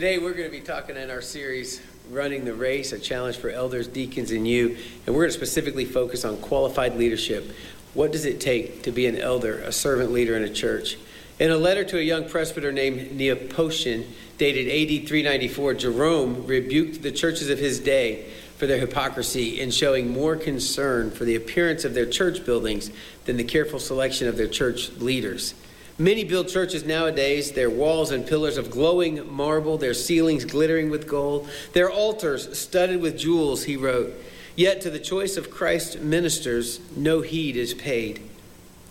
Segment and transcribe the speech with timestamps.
[0.00, 3.50] Today we're going to be talking in our series, Running the Race, a challenge for
[3.50, 4.78] elders, deacons, and you.
[5.04, 7.52] And we're going to specifically focus on qualified leadership.
[7.92, 10.96] What does it take to be an elder, a servant leader in a church?
[11.38, 14.06] In a letter to a young presbyter named Nepotian,
[14.38, 18.24] dated AD 394, Jerome rebuked the churches of his day
[18.56, 22.90] for their hypocrisy in showing more concern for the appearance of their church buildings
[23.26, 25.52] than the careful selection of their church leaders.
[26.00, 31.06] Many build churches nowadays, their walls and pillars of glowing marble, their ceilings glittering with
[31.06, 34.14] gold, their altars studded with jewels, he wrote.
[34.56, 38.22] Yet to the choice of Christ's ministers, no heed is paid.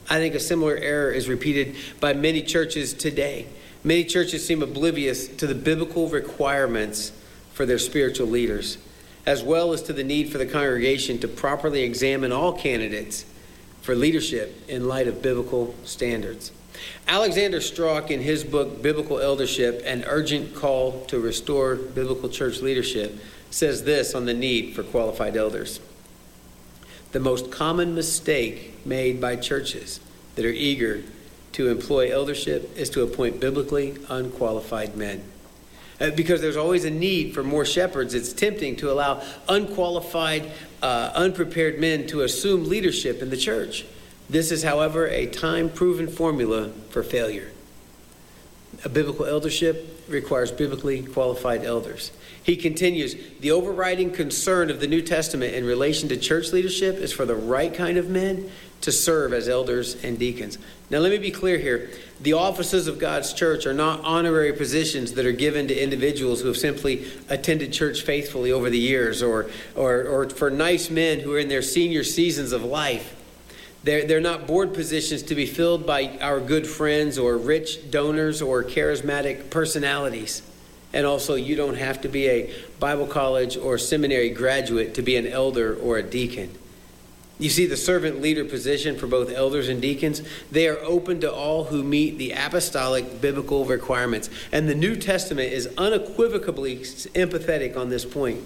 [0.08, 3.48] I think a similar error is repeated by many churches today.
[3.84, 7.12] Many churches seem oblivious to the biblical requirements
[7.54, 8.78] for their spiritual leaders,
[9.26, 13.26] as well as to the need for the congregation to properly examine all candidates
[13.82, 16.52] for leadership in light of biblical standards.
[17.08, 23.18] Alexander Strauch, in his book Biblical Eldership An Urgent Call to Restore Biblical Church Leadership,
[23.50, 25.80] says this on the need for qualified elders.
[27.12, 30.00] The most common mistake made by churches
[30.36, 31.04] that are eager
[31.54, 35.24] to employ eldership is to appoint biblically unqualified men.
[36.00, 40.50] Uh, because there's always a need for more shepherds, it's tempting to allow unqualified,
[40.82, 43.86] uh, unprepared men to assume leadership in the church.
[44.30, 47.52] This is, however, a time proven formula for failure.
[48.86, 52.12] A biblical eldership requires biblically qualified elders.
[52.44, 57.12] He continues The overriding concern of the New Testament in relation to church leadership is
[57.12, 58.50] for the right kind of men
[58.82, 60.58] to serve as elders and deacons.
[60.90, 61.90] Now, let me be clear here.
[62.22, 66.48] The offices of God's church are not honorary positions that are given to individuals who
[66.48, 71.34] have simply attended church faithfully over the years or, or, or for nice men who
[71.34, 73.19] are in their senior seasons of life.
[73.84, 78.42] They're, they're not board positions to be filled by our good friends or rich donors
[78.42, 80.42] or charismatic personalities.
[80.92, 85.16] And also, you don't have to be a Bible college or seminary graduate to be
[85.16, 86.56] an elder or a deacon.
[87.38, 91.32] You see, the servant leader position for both elders and deacons, they are open to
[91.32, 94.30] all who meet the apostolic biblical requirements.
[94.52, 98.44] And the New Testament is unequivocally empathetic on this point.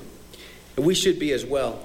[0.76, 1.84] And we should be as well.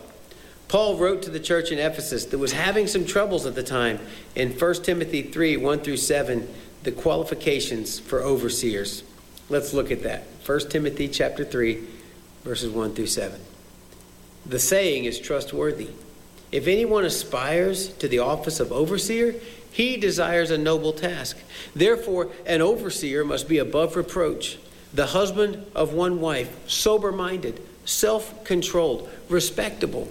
[0.69, 3.99] Paul wrote to the church in Ephesus that was having some troubles at the time
[4.35, 6.47] in 1 Timothy 3 1 through 7,
[6.83, 9.03] the qualifications for overseers.
[9.49, 10.25] Let's look at that.
[10.45, 11.83] 1 Timothy chapter 3,
[12.45, 13.41] verses 1 through 7.
[14.45, 15.89] The saying is trustworthy.
[16.53, 19.35] If anyone aspires to the office of overseer,
[19.71, 21.39] he desires a noble task.
[21.75, 24.59] Therefore, an overseer must be above reproach,
[24.93, 30.11] the husband of one wife, sober minded, self controlled, respectable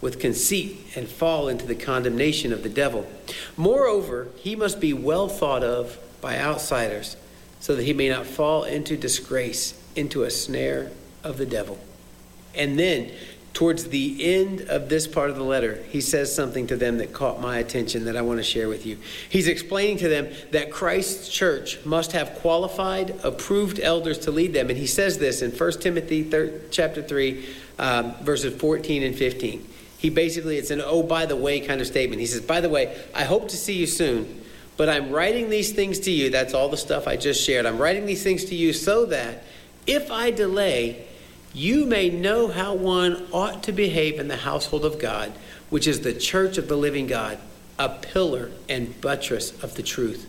[0.00, 3.06] with conceit and fall into the condemnation of the devil.
[3.56, 7.16] Moreover, he must be well thought of by outsiders,
[7.60, 10.90] so that he may not fall into disgrace, into a snare
[11.24, 11.78] of the devil.
[12.54, 13.12] And then,
[13.54, 17.12] towards the end of this part of the letter, he says something to them that
[17.12, 18.98] caught my attention that I want to share with you.
[19.28, 24.68] He's explaining to them that Christ's church must have qualified, approved elders to lead them.
[24.68, 27.46] And he says this in 1 Timothy 3, chapter 3,
[27.78, 29.66] um, verses 14 and 15
[29.98, 32.20] he basically, it's an oh, by the way kind of statement.
[32.20, 34.42] He says, by the way, I hope to see you soon,
[34.76, 36.30] but I'm writing these things to you.
[36.30, 37.66] That's all the stuff I just shared.
[37.66, 39.44] I'm writing these things to you so that
[39.86, 41.06] if I delay,
[41.54, 45.32] you may know how one ought to behave in the household of God,
[45.70, 47.38] which is the church of the living God,
[47.78, 50.26] a pillar and buttress of the truth.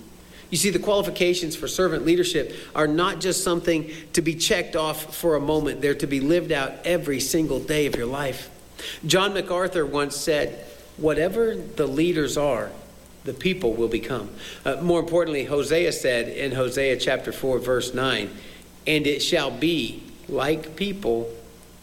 [0.49, 5.13] You see, the qualifications for servant leadership are not just something to be checked off
[5.13, 8.49] for a moment, they're to be lived out every single day of your life.
[9.05, 10.65] John MacArthur once said,
[10.97, 12.71] Whatever the leaders are,
[13.23, 14.29] the people will become.
[14.65, 18.29] Uh, more importantly, Hosea said in Hosea chapter 4, verse 9,
[18.87, 21.29] And it shall be like people,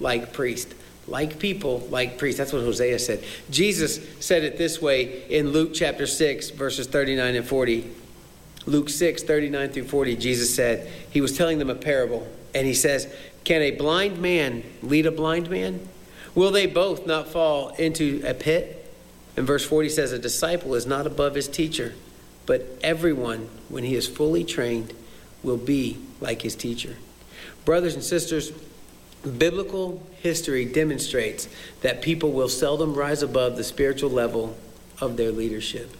[0.00, 0.74] like priest.
[1.06, 2.38] Like people, like priests.
[2.38, 3.22] That's what Hosea said.
[3.50, 7.90] Jesus said it this way in Luke chapter 6, verses 39 and 40.
[8.66, 12.74] Luke 6, 39 through 40, Jesus said, He was telling them a parable, and He
[12.74, 13.12] says,
[13.44, 15.86] Can a blind man lead a blind man?
[16.34, 18.92] Will they both not fall into a pit?
[19.36, 21.94] And verse 40 says, A disciple is not above his teacher,
[22.46, 24.92] but everyone, when he is fully trained,
[25.42, 26.96] will be like his teacher.
[27.64, 28.52] Brothers and sisters,
[29.24, 31.48] Biblical history demonstrates
[31.80, 34.54] that people will seldom rise above the spiritual level
[35.00, 35.96] of their leadership.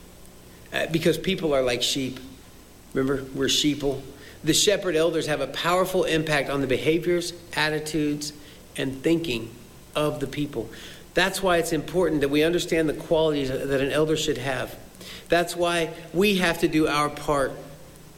[0.72, 2.20] Uh, because people are like sheep.
[2.92, 4.02] Remember, we're sheeple.
[4.42, 8.34] The shepherd elders have a powerful impact on the behaviors, attitudes,
[8.76, 9.50] and thinking
[9.94, 10.68] of the people.
[11.14, 14.76] That's why it's important that we understand the qualities that an elder should have.
[15.28, 17.52] That's why we have to do our part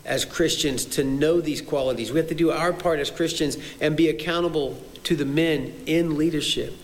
[0.05, 2.12] as Christians to know these qualities.
[2.12, 6.17] We have to do our part as Christians and be accountable to the men in
[6.17, 6.75] leadership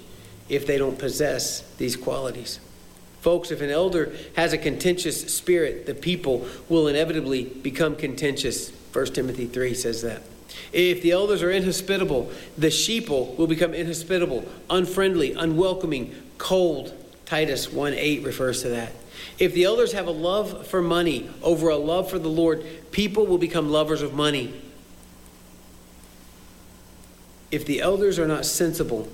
[0.48, 2.60] if they don't possess these qualities.
[3.20, 8.70] Folks, if an elder has a contentious spirit, the people will inevitably become contentious.
[8.92, 10.22] 1 Timothy 3 says that.
[10.72, 16.94] If the elders are inhospitable, the sheeple will become inhospitable, unfriendly, unwelcoming, cold.
[17.26, 18.92] Titus 1 8 refers to that.
[19.38, 23.26] If the elders have a love for money over a love for the Lord, people
[23.26, 24.52] will become lovers of money
[27.52, 29.08] if the elders are not sensible,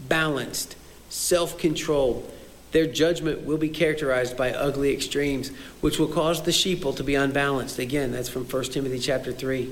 [0.00, 0.74] balanced,
[1.10, 2.32] self controlled,
[2.72, 7.14] their judgment will be characterized by ugly extremes, which will cause the sheeple to be
[7.14, 7.78] unbalanced.
[7.78, 9.70] Again, that's from 1 Timothy chapter 3.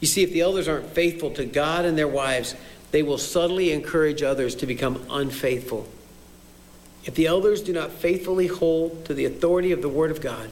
[0.00, 2.54] You see, if the elders aren't faithful to God and their wives,
[2.90, 5.88] they will subtly encourage others to become unfaithful.
[7.04, 10.50] If the elders do not faithfully hold to the authority of the Word of God,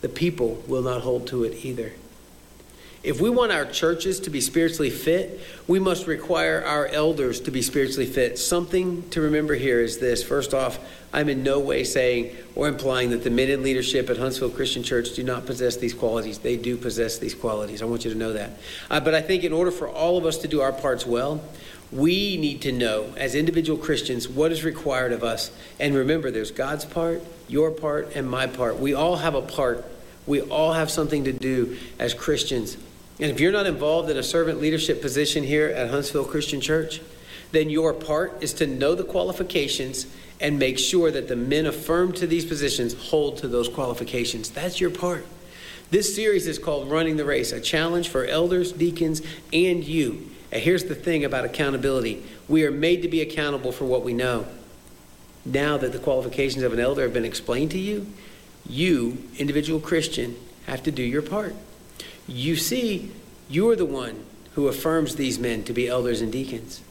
[0.00, 1.92] the people will not hold to it either.
[3.02, 7.50] If we want our churches to be spiritually fit, we must require our elders to
[7.50, 8.38] be spiritually fit.
[8.38, 10.22] Something to remember here is this.
[10.22, 10.78] First off,
[11.10, 14.82] I'm in no way saying or implying that the men in leadership at Huntsville Christian
[14.82, 16.40] Church do not possess these qualities.
[16.40, 17.80] They do possess these qualities.
[17.80, 18.50] I want you to know that.
[18.90, 21.42] Uh, but I think in order for all of us to do our parts well,
[21.90, 25.50] we need to know as individual Christians what is required of us.
[25.80, 28.78] And remember, there's God's part, your part, and my part.
[28.78, 29.86] We all have a part.
[30.26, 32.76] We all have something to do as Christians.
[33.20, 37.02] And if you're not involved in a servant leadership position here at Huntsville Christian Church,
[37.52, 40.06] then your part is to know the qualifications
[40.40, 44.48] and make sure that the men affirmed to these positions hold to those qualifications.
[44.48, 45.26] That's your part.
[45.90, 49.20] This series is called Running the Race, a challenge for elders, deacons,
[49.52, 50.30] and you.
[50.50, 54.14] And here's the thing about accountability we are made to be accountable for what we
[54.14, 54.46] know.
[55.44, 58.06] Now that the qualifications of an elder have been explained to you,
[58.66, 60.36] you, individual Christian,
[60.66, 61.54] have to do your part.
[62.26, 63.10] You see,
[63.48, 64.24] you are the one
[64.54, 66.82] who affirms these men to be elders and deacons.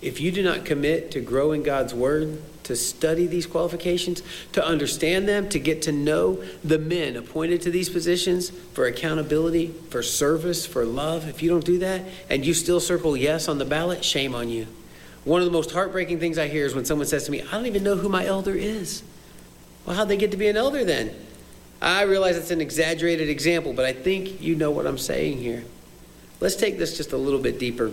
[0.00, 4.22] If you do not commit to grow in God's word, to study these qualifications,
[4.52, 9.68] to understand them, to get to know the men appointed to these positions for accountability,
[9.90, 13.58] for service, for love, if you don't do that and you still circle yes on
[13.58, 14.66] the ballot, shame on you.
[15.24, 17.52] One of the most heartbreaking things I hear is when someone says to me, I
[17.52, 19.02] don't even know who my elder is.
[19.86, 21.14] Well, how'd they get to be an elder then?
[21.82, 25.64] I realize it's an exaggerated example, but I think you know what I'm saying here.
[26.38, 27.90] Let's take this just a little bit deeper.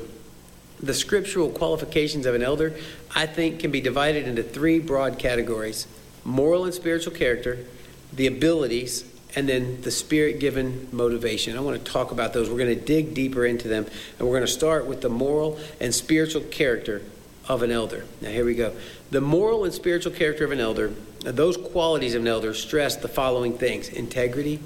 [0.80, 2.76] The scriptural qualifications of an elder,
[3.16, 5.88] I think, can be divided into three broad categories
[6.24, 7.66] moral and spiritual character,
[8.14, 9.06] the abilities,
[9.36, 11.58] and then the spirit given motivation.
[11.58, 12.50] I want to talk about those.
[12.50, 13.88] We're going to dig deeper into them,
[14.20, 17.02] and we're going to start with the moral and spiritual character
[17.50, 18.06] of an elder.
[18.22, 18.74] Now, here we go.
[19.10, 23.08] The moral and spiritual character of an elder, those qualities of an elder stress the
[23.08, 24.62] following things integrity,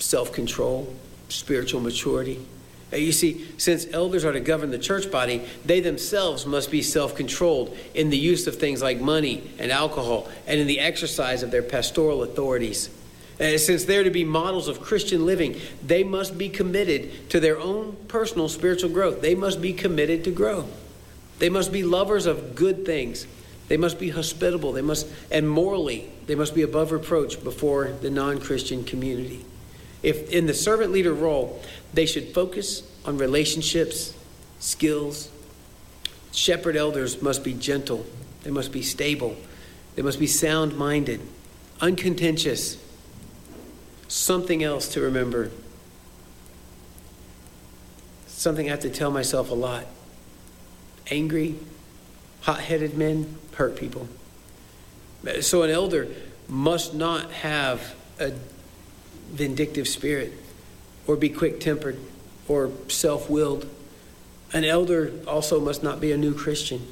[0.00, 0.92] self control,
[1.28, 2.44] spiritual maturity.
[2.92, 7.14] You see, since elders are to govern the church body, they themselves must be self
[7.14, 11.52] controlled in the use of things like money and alcohol and in the exercise of
[11.52, 12.90] their pastoral authorities.
[13.38, 17.58] And since they're to be models of Christian living, they must be committed to their
[17.58, 19.20] own personal spiritual growth.
[19.20, 20.66] They must be committed to grow.
[21.38, 23.26] They must be lovers of good things.
[23.68, 24.72] They must be hospitable.
[24.72, 29.44] They must, and morally, they must be above reproach before the non Christian community.
[30.02, 31.60] If in the servant leader role,
[31.92, 34.14] they should focus on relationships,
[34.60, 35.30] skills.
[36.32, 38.04] Shepherd elders must be gentle,
[38.42, 39.36] they must be stable,
[39.94, 41.20] they must be sound minded,
[41.80, 42.82] uncontentious.
[44.08, 45.50] Something else to remember.
[48.28, 49.86] Something I have to tell myself a lot
[51.10, 51.56] angry,
[52.42, 54.08] hot headed men hurt people.
[55.40, 56.08] So an elder
[56.48, 58.32] must not have a
[59.30, 60.32] vindictive spirit
[61.06, 61.98] or be quick tempered
[62.48, 63.68] or self willed.
[64.52, 66.86] An elder also must not be a new Christian.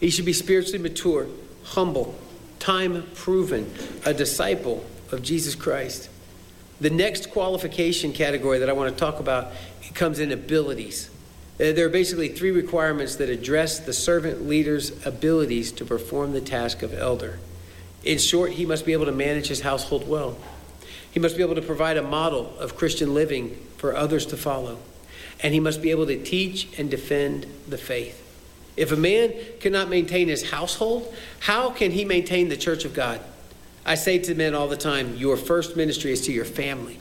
[0.00, 1.28] He should be spiritually mature,
[1.62, 2.14] humble,
[2.58, 3.72] time proven,
[4.04, 6.08] a disciple of Jesus Christ.
[6.80, 9.52] The next qualification category that I want to talk about
[9.94, 11.10] comes in abilities.
[11.60, 16.40] Uh, there are basically three requirements that address the servant leader's abilities to perform the
[16.40, 17.38] task of elder.
[18.02, 20.38] In short, he must be able to manage his household well.
[21.10, 24.78] He must be able to provide a model of Christian living for others to follow.
[25.42, 28.16] And he must be able to teach and defend the faith.
[28.76, 33.20] If a man cannot maintain his household, how can he maintain the church of God?
[33.84, 37.00] I say to men all the time, your first ministry is to your family.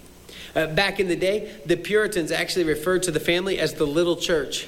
[0.55, 4.15] Uh, back in the day, the Puritans actually referred to the family as the little
[4.15, 4.67] church.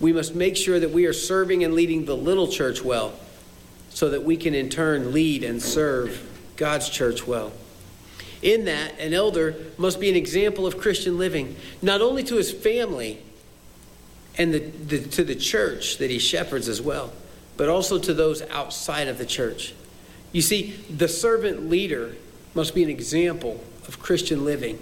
[0.00, 3.12] We must make sure that we are serving and leading the little church well
[3.90, 7.52] so that we can in turn lead and serve God's church well.
[8.42, 12.50] In that, an elder must be an example of Christian living, not only to his
[12.50, 13.22] family
[14.38, 17.12] and the, the, to the church that he shepherds as well,
[17.58, 19.74] but also to those outside of the church.
[20.32, 22.14] You see, the servant leader
[22.54, 24.78] must be an example of Christian living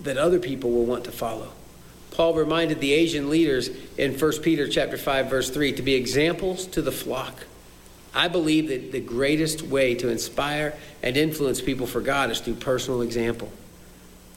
[0.00, 1.52] that other people will want to follow.
[2.10, 6.66] Paul reminded the Asian leaders in 1 Peter chapter 5 verse 3 to be examples
[6.68, 7.44] to the flock.
[8.14, 12.54] I believe that the greatest way to inspire and influence people for God is through
[12.54, 13.50] personal example.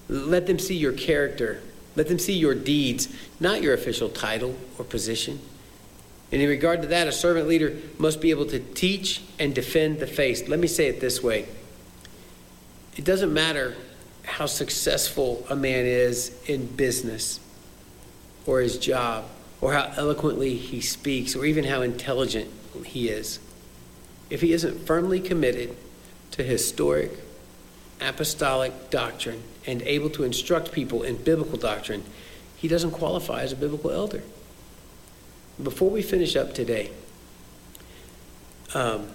[0.09, 1.61] Let them see your character.
[1.95, 3.07] Let them see your deeds,
[3.39, 5.39] not your official title or position.
[6.31, 9.99] And in regard to that, a servant leader must be able to teach and defend
[9.99, 10.47] the faith.
[10.47, 11.47] Let me say it this way
[12.97, 13.75] it doesn't matter
[14.27, 17.39] how successful a man is in business
[18.45, 19.25] or his job
[19.61, 22.51] or how eloquently he speaks or even how intelligent
[22.85, 23.39] he is.
[24.29, 25.75] If he isn't firmly committed
[26.31, 27.11] to historic
[28.01, 32.03] apostolic doctrine and able to instruct people in biblical doctrine,
[32.57, 34.21] he doesn't qualify as a biblical elder.
[35.61, 36.91] Before we finish up today,
[38.75, 39.07] um,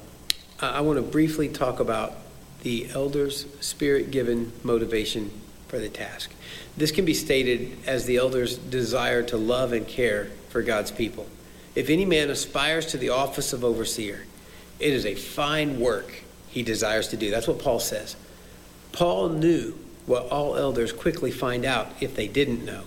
[0.59, 2.15] I, I want to briefly talk about
[2.63, 5.31] the elder's spirit given motivation
[5.69, 6.33] for the task.
[6.77, 11.27] This can be stated as the elder's desire to love and care for God's people.
[11.75, 14.27] If any man aspires to the office of overseer,
[14.79, 17.31] it is a fine work he desires to do.
[17.31, 18.17] That's what Paul says.
[18.93, 22.83] Paul knew what all elders quickly find out if they didn't know.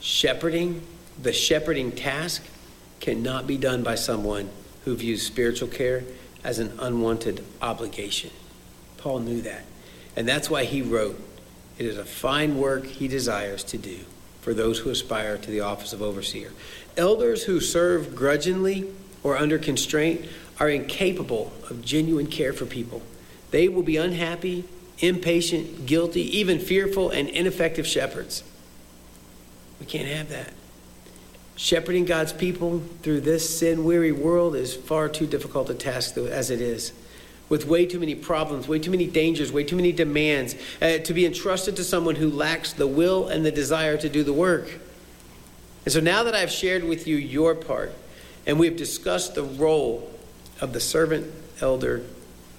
[0.00, 0.82] Shepherding
[1.20, 2.44] the shepherding task
[3.00, 4.48] cannot be done by someone
[4.84, 6.04] who views spiritual care
[6.44, 8.30] as an unwanted obligation.
[8.98, 9.64] Paul knew that.
[10.16, 11.18] And that's why he wrote,
[11.78, 13.98] It is a fine work he desires to do
[14.40, 16.52] for those who aspire to the office of overseer.
[16.96, 18.90] Elders who serve grudgingly
[19.22, 20.26] or under constraint
[20.60, 23.02] are incapable of genuine care for people.
[23.50, 24.64] They will be unhappy,
[24.98, 28.42] impatient, guilty, even fearful, and ineffective shepherds.
[29.80, 30.52] We can't have that.
[31.56, 36.50] Shepherding God's people through this sin weary world is far too difficult a task as
[36.50, 36.92] it is.
[37.48, 41.14] With way too many problems, way too many dangers, way too many demands, uh, to
[41.14, 44.78] be entrusted to someone who lacks the will and the desire to do the work.
[45.84, 47.94] And so now that I've shared with you your part,
[48.46, 50.12] and we've discussed the role
[50.60, 52.04] of the servant, elder,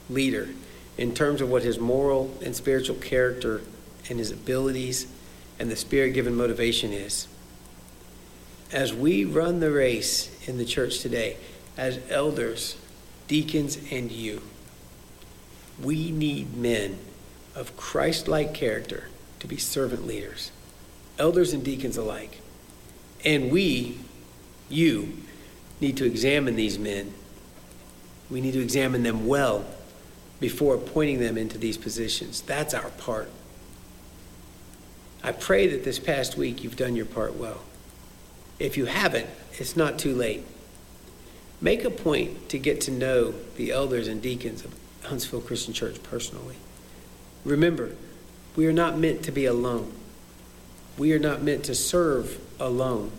[0.10, 0.50] leader
[0.98, 3.62] in terms of what his moral and spiritual character
[4.10, 5.08] and his abilities
[5.60, 7.28] and the spirit given motivation is
[8.72, 11.38] as we run the race in the church today,
[11.78, 12.76] as elders,
[13.28, 14.42] deacons, and you,
[15.84, 16.98] we need men
[17.56, 19.06] of Christ like character
[19.40, 20.52] to be servant leaders,
[21.18, 22.42] elders and deacons alike.
[23.24, 23.98] And we,
[24.70, 25.18] you,
[25.82, 27.14] need to examine these men.
[28.30, 29.66] We need to examine them well
[30.40, 32.42] before appointing them into these positions.
[32.42, 33.30] That's our part.
[35.24, 37.62] I pray that this past week you've done your part well.
[38.58, 40.46] If you haven't, it's not too late.
[41.62, 46.02] Make a point to get to know the elders and deacons of Huntsville Christian Church
[46.04, 46.56] personally.
[47.46, 47.96] Remember,
[48.56, 49.94] we are not meant to be alone.
[50.98, 53.12] We are not meant to serve alone.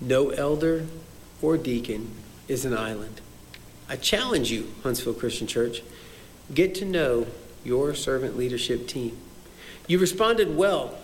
[0.00, 0.86] No elder
[1.40, 2.10] or deacon
[2.46, 3.20] is an island.
[3.88, 5.82] I challenge you, Huntsville Christian Church,
[6.52, 7.26] get to know
[7.64, 9.16] your servant leadership team.
[9.86, 10.98] You responded well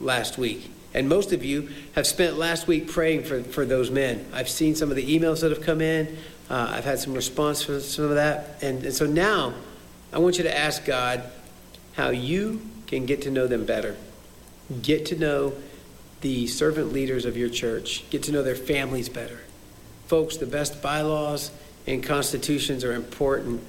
[0.00, 0.70] last week.
[0.92, 4.26] And most of you have spent last week praying for, for those men.
[4.32, 6.16] I've seen some of the emails that have come in.
[6.48, 8.58] Uh, I've had some response for some of that.
[8.62, 9.54] And, and so now
[10.12, 11.22] I want you to ask God
[11.92, 13.96] how you can get to know them better.
[14.82, 15.52] Get to know
[16.22, 19.40] the servant leaders of your church, get to know their families better.
[20.06, 21.50] Folks, the best bylaws
[21.86, 23.62] and constitutions are important.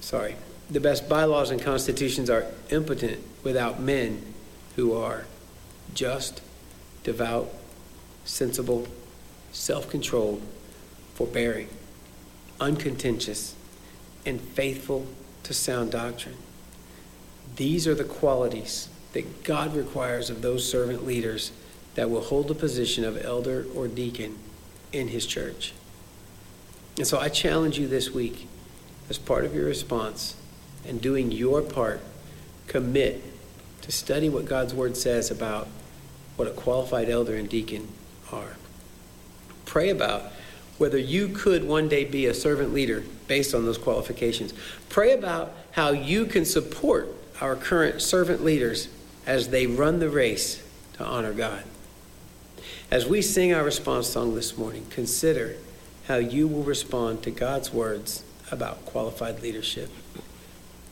[0.00, 0.36] Sorry.
[0.70, 4.22] The best bylaws and constitutions are impotent without men
[4.78, 5.24] who are
[5.92, 6.40] just,
[7.02, 7.52] devout,
[8.24, 8.86] sensible,
[9.50, 10.40] self controlled,
[11.14, 11.68] forbearing,
[12.60, 13.56] uncontentious,
[14.24, 15.04] and faithful
[15.42, 16.36] to sound doctrine.
[17.56, 21.50] These are the qualities that God requires of those servant leaders
[21.96, 24.38] that will hold the position of elder or deacon
[24.92, 25.72] in his church.
[26.98, 28.46] And so I challenge you this week,
[29.10, 30.36] as part of your response
[30.86, 32.00] and doing your part,
[32.68, 33.24] commit
[33.82, 35.68] to study what God's Word says about
[36.36, 37.88] what a qualified elder and deacon
[38.32, 38.56] are.
[39.64, 40.32] Pray about
[40.78, 44.54] whether you could one day be a servant leader based on those qualifications.
[44.88, 47.08] Pray about how you can support
[47.40, 48.88] our current servant leaders
[49.26, 50.62] as they run the race
[50.94, 51.64] to honor God.
[52.90, 55.56] As we sing our response song this morning, consider
[56.06, 59.90] how you will respond to God's words about qualified leadership.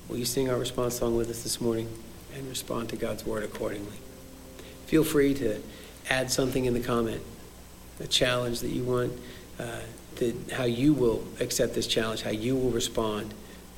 [0.09, 1.89] Will you sing our response song with us this morning
[2.35, 3.99] and respond to God's word accordingly?
[4.87, 5.61] Feel free to
[6.09, 7.23] add something in the comment,
[8.01, 9.13] a challenge that you want,
[9.59, 9.81] uh,
[10.17, 13.35] to, how you will accept this challenge, how you will respond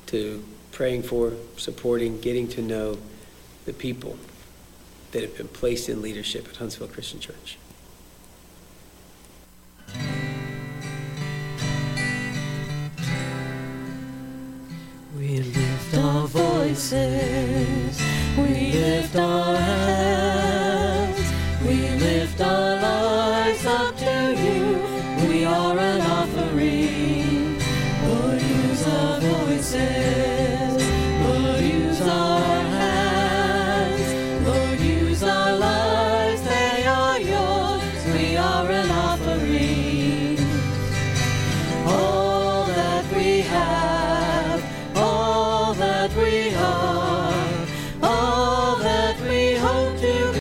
[0.07, 2.97] to praying for, supporting, getting to know
[3.65, 4.17] the people
[5.11, 7.57] that have been placed in leadership at Huntsville Christian Church.
[15.17, 17.78] We lift our voices,
[18.41, 19.88] we lift our hands.